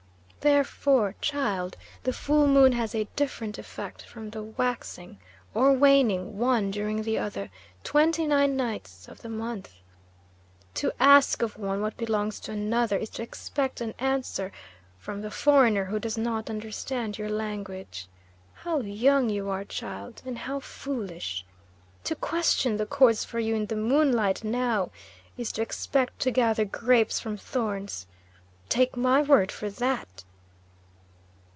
[0.41, 5.19] Therefore, child, the full moon has a different effect from the waxing
[5.53, 7.51] or waning one during the other
[7.83, 9.75] twenty nine nights of the month.
[10.73, 14.51] To ask of one what belongs to another is to expect an answer
[14.97, 18.07] from the foreigner who does not understand your language.
[18.55, 21.45] How young you are, child, and how foolish!
[22.05, 24.89] To question the cords for you in the moonlight now
[25.37, 28.07] is to expect to gather grapes from thorns.
[28.69, 30.23] Take my word for that!"